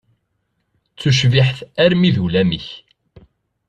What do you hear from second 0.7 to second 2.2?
D tucbiḥt armi d